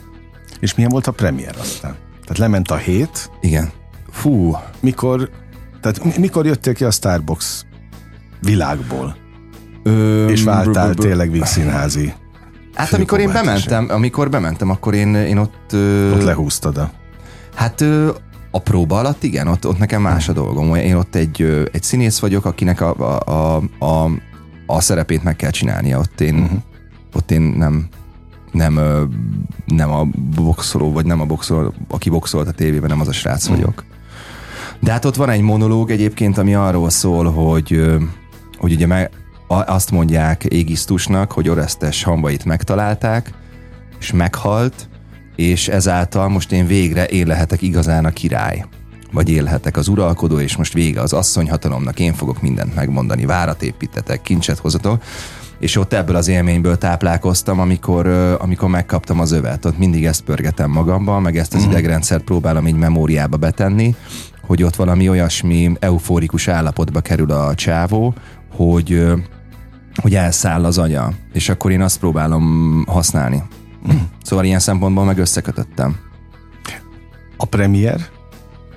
[0.59, 1.95] És milyen volt a premier aztán?
[2.21, 3.31] Tehát lement a hét.
[3.41, 3.71] Igen.
[4.09, 4.57] Fú.
[4.79, 5.29] Mikor,
[5.81, 7.65] tehát mikor jöttél ki a Starbucks
[8.45, 9.15] világból?
[9.83, 12.13] Ö, és váltál tényleg vígszínházi
[12.75, 15.73] Hát amikor én bementem, amikor bementem, akkor én, én ott...
[16.13, 16.91] Ott lehúztad a...
[17.55, 17.83] Hát
[18.51, 20.75] A próba alatt igen, ott, ott nekem más a dolgom.
[20.75, 24.09] Én ott egy, egy színész vagyok, akinek a, a, a, a,
[24.65, 25.99] a szerepét meg kell csinálnia.
[25.99, 26.59] Ott én, uh-huh.
[27.13, 27.87] ott én nem,
[28.51, 28.79] nem,
[29.65, 33.43] nem a boxoló, vagy nem a boxoló, aki boxolt a tévében, nem az a srác
[33.43, 33.57] uh-huh.
[33.57, 33.83] vagyok.
[34.79, 37.81] De hát ott van egy monológ egyébként, ami arról szól, hogy,
[38.57, 39.09] hogy ugye meg,
[39.47, 43.31] azt mondják Égisztusnak, hogy Oresztes hambait megtalálták,
[43.99, 44.89] és meghalt,
[45.35, 48.65] és ezáltal most én végre én lehetek igazán a király.
[49.11, 54.21] Vagy élhetek az uralkodó, és most vége az asszonyhatalomnak, én fogok mindent megmondani, várat építetek,
[54.21, 55.03] kincset hozatok.
[55.59, 58.07] És ott ebből az élményből táplálkoztam, amikor,
[58.39, 59.65] amikor megkaptam az övet.
[59.65, 61.69] Ott mindig ezt pörgetem magamban, meg ezt az mm.
[61.69, 63.95] idegrendszert próbálom így memóriába betenni,
[64.41, 68.13] hogy ott valami olyasmi eufórikus állapotba kerül a csávó,
[68.55, 69.03] hogy,
[70.01, 73.43] hogy elszáll az anya, és akkor én azt próbálom használni.
[74.23, 75.95] Szóval ilyen szempontból meg összekötöttem.
[77.37, 77.99] A premier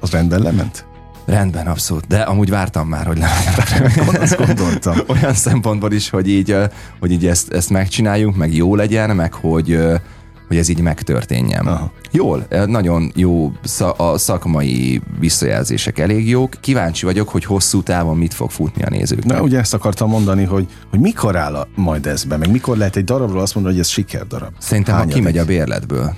[0.01, 0.87] az rendben lement?
[1.27, 2.07] Rendben, abszolút.
[2.07, 4.21] De amúgy vártam már, hogy legyen.
[4.21, 4.97] Azt gondoltam.
[5.17, 6.57] Olyan szempontból is, hogy így,
[7.01, 9.79] hogy így ezt, ezt megcsináljuk, meg jó legyen, meg hogy,
[10.49, 11.67] hogy ez így megtörténjen.
[11.67, 11.93] Aha.
[12.11, 13.53] Jól, nagyon jó
[13.97, 16.55] a szakmai visszajelzések elég jók.
[16.61, 19.25] Kíváncsi vagyok, hogy hosszú távon mit fog futni a nézők.
[19.25, 22.77] Na, ugye ezt akartam mondani, hogy, hogy mikor áll a, majd ez be, meg mikor
[22.77, 24.53] lehet egy darabról azt mondani, hogy ez sikerdarab.
[24.59, 25.15] Szerintem, Hányadik?
[25.15, 26.15] ha kimegy a bérletből.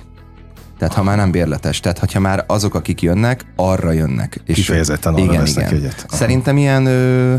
[0.77, 4.41] Tehát ha már nem bérletes, tehát ha már azok, akik jönnek, arra jönnek.
[4.45, 5.73] És Kifejezetten arra igen, igen.
[5.73, 6.05] egyet.
[6.07, 6.17] Aha.
[6.17, 7.35] Szerintem ilyen ö,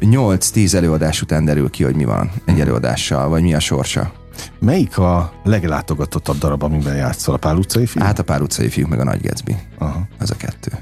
[0.00, 4.12] 8-10 előadás után derül ki, hogy mi van egy előadással, vagy mi a sorsa.
[4.58, 7.34] Melyik a leglátogatottabb darab, amiben játszol?
[7.34, 8.04] A Pál utcai fiúk?
[8.04, 9.56] Hát a Pál utcai fiúk, meg a Nagy Gatsby.
[9.78, 10.06] Aha.
[10.18, 10.72] Az a kettő.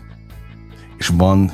[0.99, 1.51] És van,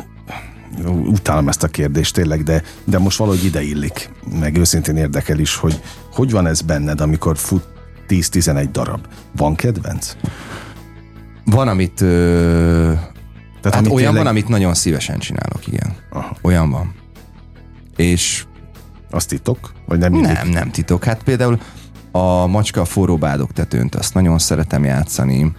[0.87, 4.11] utálom ezt a kérdést tényleg, de, de most valahogy ide illik,
[4.41, 5.81] meg őszintén érdekel is, hogy
[6.13, 7.69] hogy van ez benned, amikor fut
[8.09, 9.07] 10-11 darab?
[9.37, 10.17] Van kedvenc?
[11.45, 12.01] Van, amit...
[12.01, 12.93] Ö...
[13.61, 14.15] Tehát hát olyan tényleg...
[14.15, 15.97] van, amit nagyon szívesen csinálok, igen.
[16.11, 16.37] Aha.
[16.43, 16.95] Olyan van.
[17.97, 18.45] És...
[19.11, 19.73] Az titok?
[19.87, 20.33] Vagy nem mindig?
[20.33, 21.05] Nem, nem titok.
[21.05, 21.61] Hát például
[22.13, 25.53] a macska a forró bádok tetőnt, azt nagyon szeretem játszani.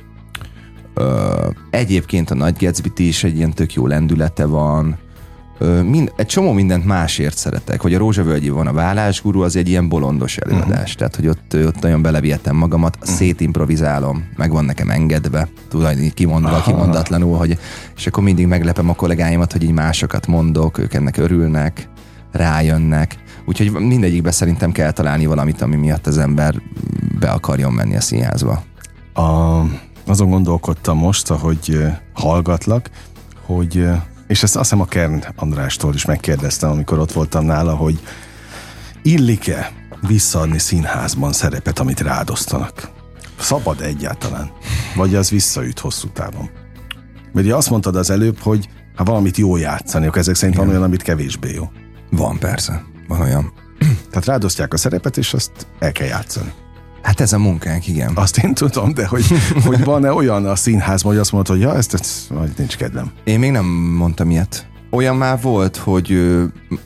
[0.94, 4.98] Ö, egyébként a Nagy gatsby is egy ilyen tök jó lendülete van.
[5.58, 7.82] Ö, mind, egy csomó mindent másért szeretek.
[7.82, 10.70] Hogy a Rózsavölgyi van a vállásguru, az egy ilyen bolondos előadás.
[10.70, 10.94] Uh-huh.
[10.94, 13.16] Tehát, hogy ott, ott nagyon beleviettem magamat, uh-huh.
[13.16, 16.72] szétimprovizálom, meg van nekem engedve, tudod, kimondva, Aha.
[16.72, 17.58] kimondatlanul, hogy,
[17.96, 21.90] és akkor mindig meglepem a kollégáimat, hogy így másokat mondok, ők ennek örülnek,
[22.32, 23.18] rájönnek.
[23.52, 26.62] Úgyhogy mindegyikbe szerintem kell találni valamit, ami miatt az ember
[27.20, 28.64] be akarjon menni a színházba.
[29.14, 29.62] A,
[30.06, 31.84] azon gondolkodtam most, ahogy
[32.14, 32.90] hallgatlak,
[33.46, 33.88] hogy,
[34.28, 38.00] és ezt azt hiszem a Kern Andrástól is megkérdeztem, amikor ott voltam nála, hogy
[39.02, 39.72] illik-e
[40.08, 42.90] visszaadni színházban szerepet, amit rádosztanak?
[43.40, 44.52] Szabad egyáltalán?
[44.96, 46.50] Vagy az visszaüt hosszú távon?
[47.32, 50.68] Mert azt mondtad az előbb, hogy ha valamit jó játszani, ezek szerint Igen.
[50.68, 51.72] van olyan, amit kevésbé jó.
[52.10, 52.90] Van persze.
[53.12, 53.54] Van olyan.
[54.10, 56.52] Tehát rádosztják a szerepet, és azt el kell játszani.
[57.02, 58.12] Hát ez a munkánk, igen.
[58.16, 59.26] Azt én tudom, de hogy,
[59.66, 63.12] hogy van-e olyan a színházban, hogy azt mondod, hogy ja, ezt, ezt vagy nincs kedvem.
[63.24, 63.66] Én még nem
[63.98, 64.70] mondtam ilyet.
[64.92, 66.38] Olyan már volt, hogy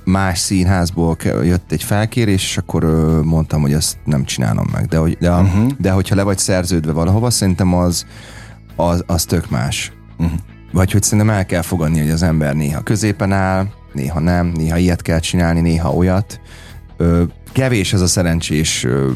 [0.03, 2.83] más színházból jött egy felkérés, és akkor
[3.23, 4.85] mondtam, hogy ezt nem csinálom meg.
[4.85, 5.71] De, hogy, de, uh-huh.
[5.77, 8.05] de hogyha le vagy szerződve valahova, szerintem az,
[8.75, 9.91] az, az tök más.
[10.17, 10.39] Uh-huh.
[10.71, 14.77] Vagy hogy szerintem el kell fogadni, hogy az ember néha középen áll, néha nem, néha
[14.77, 16.39] ilyet kell csinálni, néha olyat.
[16.97, 19.11] Ö, kevés ez a szerencsés ö,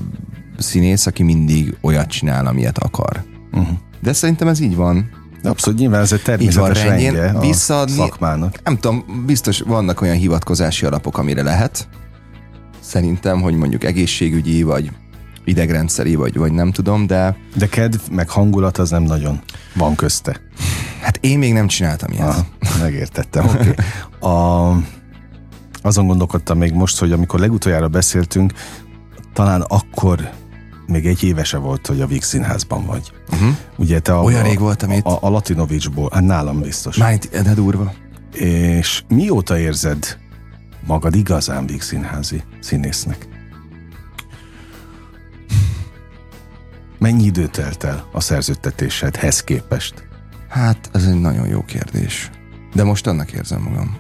[0.58, 3.24] színész, aki mindig olyat csinál, amilyet akar.
[3.52, 3.78] Uh-huh.
[4.02, 5.10] De szerintem ez így van.
[5.44, 8.64] Abszolút, nyilván ez egy természetes rendje a visszaadni, szakmának.
[8.64, 11.88] Nem tudom, biztos vannak olyan hivatkozási alapok, amire lehet.
[12.80, 14.92] Szerintem, hogy mondjuk egészségügyi, vagy
[15.44, 17.38] idegrendszeri, vagy, vagy nem tudom, de...
[17.56, 19.40] De kedv, meg hangulat az nem nagyon
[19.74, 20.42] van közte.
[21.02, 22.28] Hát én még nem csináltam ilyet.
[22.28, 22.36] Ah,
[22.82, 23.70] megértettem, oké.
[23.70, 23.74] Okay.
[24.32, 24.76] A,
[25.82, 28.54] azon gondolkodtam még most, hogy amikor legutoljára beszéltünk,
[29.34, 30.30] talán akkor
[30.88, 33.12] még egy évese volt, hogy a Víg Színházban vagy.
[33.32, 33.56] Uh-huh.
[33.78, 35.06] Ugye te a, Olyan rég voltam itt.
[35.06, 36.98] A, a Latinovicsból, hát nálam biztos.
[36.98, 37.94] Már itt, de durva.
[38.34, 40.18] És mióta érzed
[40.86, 43.28] magad igazán Víg Színházi színésznek?
[47.00, 50.08] Mennyi idő telt el a szerződtetésedhez képest?
[50.50, 52.30] Hát, ez egy nagyon jó kérdés.
[52.74, 53.98] De most annak érzem magam.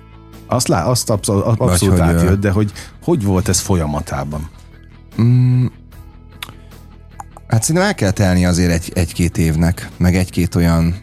[0.47, 2.71] Azt, lá, azt abszol, abszolút Vagy, átjött, hogy, de hogy
[3.03, 4.49] hogy volt ez folyamatában?
[5.21, 5.65] Mm,
[7.47, 10.95] hát szerintem el kell telni azért egy, egy-két évnek, meg egy-két olyan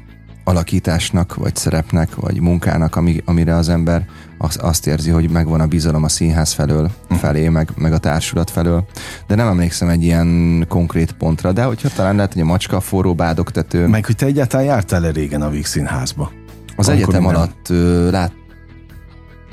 [0.45, 4.07] alakításnak, vagy szerepnek, vagy munkának, ami, amire az ember
[4.39, 7.15] azt, azt érzi, hogy megvan a bizalom a színház felől, hm.
[7.15, 8.87] felé, meg, meg a társulat felől.
[9.27, 12.81] De nem emlékszem egy ilyen konkrét pontra, de hogyha talán lehet, hogy a macska, a
[12.81, 13.87] forró bádogtető.
[13.87, 16.31] Meg hogy te egyáltalán jártál -e régen a Víg Színházba?
[16.77, 17.37] Az egyetem minden...
[17.37, 18.33] alatt ö, lát,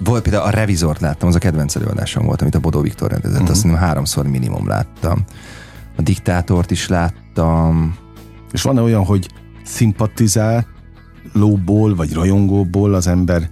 [0.03, 3.39] volt például a Revizort láttam, az a kedvenc előadásom volt, amit a Bodó Viktor rendezett,
[3.39, 3.51] uh-huh.
[3.51, 5.23] azt hiszem háromszor minimum láttam.
[5.95, 7.95] A Diktátort is láttam.
[8.51, 9.27] És van-e olyan, hogy
[9.63, 13.49] szimpatizálóból, vagy rajongóból az ember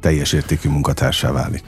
[0.00, 1.62] teljes értékű munkatársá válik?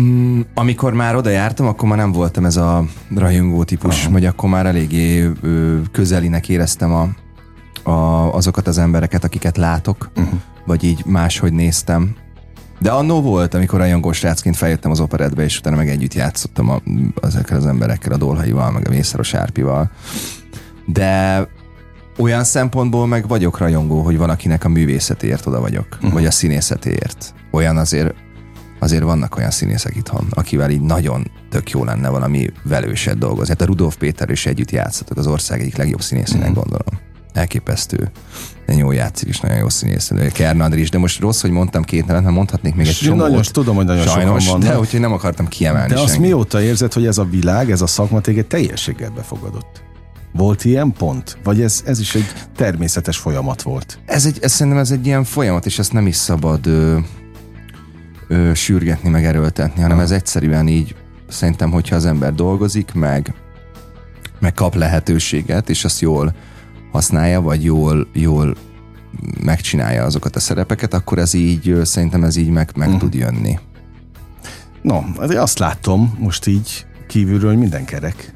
[0.00, 4.12] Mm, amikor már oda jártam, akkor már nem voltam ez a rajongó típus, Aha.
[4.12, 7.08] vagy akkor már eléggé ö, közelinek éreztem a,
[7.84, 10.40] a, azokat az embereket, akiket látok, uh-huh.
[10.66, 12.16] vagy így máshogy néztem.
[12.80, 16.80] De annó volt, amikor rajongó srácként feljöttem az operetbe, és utána meg együtt játszottam a,
[17.22, 19.90] ezekkel az emberekkel, a Dolhaival, meg a Mészáros Árpival.
[20.86, 21.46] De
[22.18, 26.12] olyan szempontból meg vagyok rajongó, hogy van, akinek a művészetért oda vagyok, uh-huh.
[26.12, 27.34] vagy a színészetért.
[27.50, 28.14] Olyan azért
[28.78, 33.48] azért vannak olyan színészek itthon, akivel így nagyon tök jó lenne valami velőset dolgozni.
[33.48, 36.52] Hát a Rudolf Péter is együtt játszatok, az ország egyik legjobb színészének mm.
[36.52, 36.98] gondolom.
[37.34, 38.10] Elképesztő.
[38.66, 40.10] De jó játszik, és nagyon jó színész.
[40.32, 43.28] Kern is, de most rossz, hogy mondtam két nevet, mert mondhatnék még egy csomót.
[43.28, 44.74] Nagyon, tudom, hogy nagyon Sajnos, sokan vannak.
[44.74, 47.86] De úgyhogy nem akartam kiemelni De azt mióta érzed, hogy ez a világ, ez a
[47.86, 49.82] szakma téged teljességgel befogadott?
[50.32, 51.38] Volt ilyen pont?
[51.42, 53.98] Vagy ez, ez is egy természetes folyamat volt?
[54.06, 56.98] Ez egy, ez szerintem ez egy ilyen folyamat, és ezt nem is szabad ö,
[58.28, 60.94] ö, sürgetni, meg erőltetni, hanem ez egyszerűen így
[61.28, 63.34] szerintem, hogyha az ember dolgozik, meg,
[64.38, 66.34] meg kap lehetőséget, és azt jól
[66.94, 68.56] használja, vagy jól, jól
[69.44, 73.02] megcsinálja azokat a szerepeket, akkor ez így, szerintem ez így meg, meg uh-huh.
[73.02, 73.58] tud jönni.
[74.82, 78.32] No, azt látom most így kívülről, hogy minden kerek.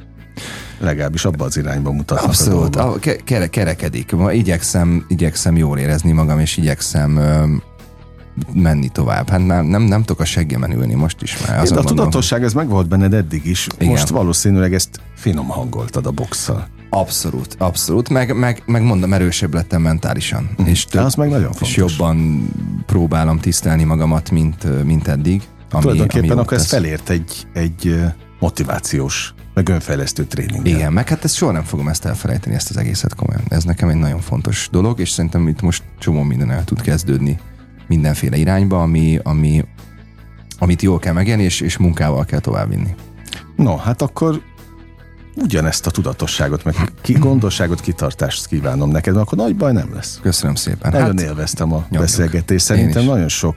[0.78, 4.14] Legalábbis abba az irányba mutatnak Abszolút, a, a kere, kerekedik.
[4.30, 7.20] Igyekszem, igyekszem jól érezni magam, és igyekszem
[8.52, 9.28] menni tovább.
[9.28, 11.68] Hát nem, nem, nem tudok a seggemen ülni most is már.
[11.68, 13.66] De a tudatosság ez meg volt benned eddig is.
[13.78, 13.88] Igen.
[13.88, 16.68] Most valószínűleg ezt finom hangoltad a boxszal.
[16.90, 18.08] Abszolút, abszolút.
[18.08, 20.50] Meg, meg, meg mondom, erősebb lettem mentálisan.
[20.62, 20.66] Mm.
[20.66, 21.68] És, több, az meg nagyon fontos.
[21.68, 22.48] és jobban
[22.86, 25.42] próbálom tisztelni magamat, mint, mint eddig.
[25.70, 28.00] Ami, Tulajdonképpen ami akkor ez felért egy, egy
[28.40, 30.66] motivációs, meg önfejlesztő tréning.
[30.66, 33.42] Igen, meg hát ezt soha nem fogom ezt elfelejteni, ezt az egészet komolyan.
[33.48, 37.38] Ez nekem egy nagyon fontos dolog, és szerintem itt most csomó minden el tud kezdődni
[37.88, 39.64] mindenféle irányba, ami, ami,
[40.58, 42.94] amit jól kell megélni, és, és munkával kell továbbvinni.
[43.56, 44.42] No, hát akkor
[45.42, 50.18] ugyanezt a tudatosságot, meg ki, gondosságot, kitartást kívánom neked, mert akkor nagy baj nem lesz.
[50.22, 50.90] Köszönöm szépen.
[50.90, 52.00] Nagyon hát, élveztem a nyomjuk.
[52.00, 52.64] beszélgetést.
[52.64, 53.56] Szerintem nagyon sok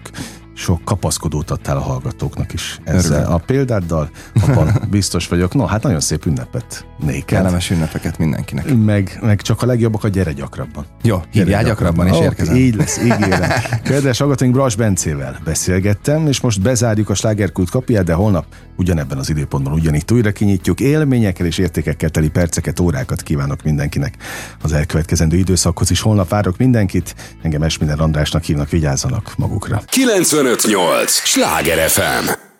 [0.53, 3.11] sok kapaszkodót adtál a hallgatóknak is ezzel.
[3.11, 3.33] Örülök.
[3.33, 4.09] A példáddal
[4.41, 5.53] abban biztos vagyok.
[5.53, 7.23] No, hát nagyon szép ünnepet néked.
[7.25, 8.75] Kellemes ünnepeket mindenkinek.
[8.75, 10.85] Meg, meg csak a legjobbakat gyere gyakrabban.
[11.01, 12.55] Jó, hívjál gyakrabban, és érkezem.
[12.55, 13.49] Így lesz, ígérem.
[13.83, 18.45] Kedves hallgatóink, Bras Bencével beszélgettem, és most bezárjuk a slágerkult kapiját, de holnap
[18.81, 20.79] ugyanebben az időpontban ugyanitt újra kinyitjuk.
[20.79, 24.13] Élményekkel és értékekkel teli perceket, órákat kívánok mindenkinek
[24.61, 26.01] az elkövetkezendő időszakhoz is.
[26.01, 27.15] Holnap várok mindenkit.
[27.41, 29.81] Engem Esminer Andrásnak hívnak, vigyázzanak magukra.
[29.85, 32.50] 95 105.8 Sláger FM